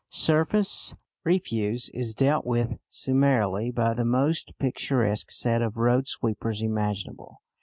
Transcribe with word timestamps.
Surface 0.09 0.95
refuse 1.23 1.87
is 1.93 2.15
dealt 2.15 2.43
with 2.43 2.79
summarily 2.87 3.69
by 3.69 3.93
the 3.93 4.03
most 4.03 4.57
picturesque 4.57 5.29
set 5.29 5.61
of 5.61 5.77
road 5.77 6.07
sweepers 6.07 6.63
imaginable. 6.63 7.43